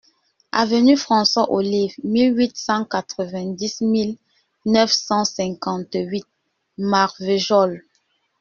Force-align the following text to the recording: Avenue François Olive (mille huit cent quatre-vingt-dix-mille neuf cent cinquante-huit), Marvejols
Avenue 0.51 0.97
François 0.97 1.51
Olive 1.51 1.93
(mille 2.03 2.33
huit 2.35 2.57
cent 2.57 2.85
quatre-vingt-dix-mille 2.85 4.17
neuf 4.65 4.91
cent 4.91 5.25
cinquante-huit), 5.25 6.25
Marvejols 6.79 7.83